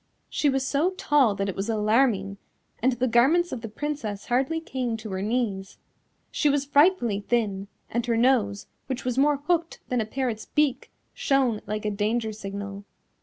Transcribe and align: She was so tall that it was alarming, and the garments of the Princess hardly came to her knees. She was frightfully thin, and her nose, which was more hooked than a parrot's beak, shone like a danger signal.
She 0.31 0.49
was 0.49 0.65
so 0.65 0.93
tall 0.97 1.35
that 1.35 1.47
it 1.47 1.55
was 1.55 1.69
alarming, 1.69 2.37
and 2.81 2.93
the 2.93 3.07
garments 3.07 3.51
of 3.51 3.61
the 3.61 3.69
Princess 3.69 4.25
hardly 4.25 4.59
came 4.59 4.97
to 4.97 5.11
her 5.11 5.21
knees. 5.21 5.77
She 6.31 6.49
was 6.49 6.65
frightfully 6.65 7.19
thin, 7.19 7.67
and 7.87 8.03
her 8.07 8.17
nose, 8.17 8.65
which 8.87 9.05
was 9.05 9.19
more 9.19 9.37
hooked 9.37 9.79
than 9.89 10.01
a 10.01 10.05
parrot's 10.07 10.47
beak, 10.47 10.89
shone 11.13 11.61
like 11.67 11.85
a 11.85 11.91
danger 11.91 12.31
signal. 12.33 12.83